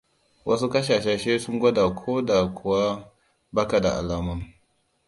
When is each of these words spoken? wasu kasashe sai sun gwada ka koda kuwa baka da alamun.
wasu 0.47 0.67
kasashe 0.73 1.13
sai 1.17 1.39
sun 1.39 1.59
gwada 1.59 1.83
ka 1.89 1.95
koda 1.95 2.47
kuwa 2.47 3.11
baka 3.53 3.79
da 3.79 3.97
alamun. 3.97 4.43